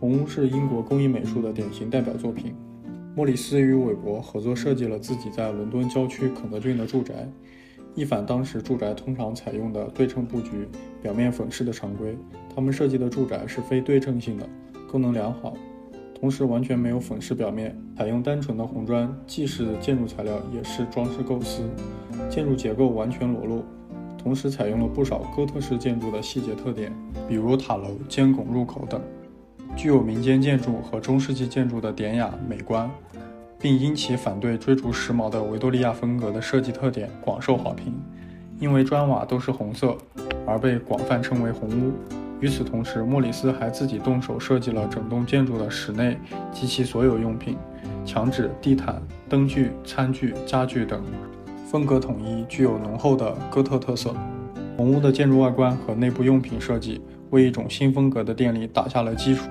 [0.00, 2.54] 红是英国工艺美术的典型代表作品。
[3.14, 7.30] 莫里斯与韦伯合作设计了自己在伦敦郊区肯德郡的住宅，
[7.94, 10.66] 一反当时住宅通常采用的对称布局、
[11.02, 12.16] 表面粉饰的常规，
[12.54, 14.48] 他们设计的住宅是非对称性的，
[14.90, 15.52] 功能良好。
[16.18, 21.62] 同时完全没有粉饰表面，采用单纯的红砖，既是建筑材料，也是装饰构思。
[22.30, 23.62] 建筑结构完全裸露，
[24.16, 26.90] 同时采用了不少哥特式建筑的细节特点，
[27.28, 28.98] 比如塔楼、尖拱入口等，
[29.76, 32.90] 具有民间建筑和中世纪建筑的典雅美观，
[33.58, 37.94] 并因其反对追逐时髦的维多利亚风格的设计特点广受好评。
[38.58, 39.96] 因为砖瓦都是红色，
[40.46, 41.92] 而被广泛称为红屋。
[42.40, 46.18] 与此同时，莫里斯还自己动手设计了整栋建筑的室内
[46.52, 47.56] 及其所有用品，
[48.04, 49.00] 墙纸、地毯、
[49.30, 51.02] 灯具、餐具、家具等，
[51.70, 54.14] 风格统一，具有浓厚的哥特特色。
[54.76, 59.48] 红屋的建筑外观和内部用品设计，为一种新风格的电力打下了基础。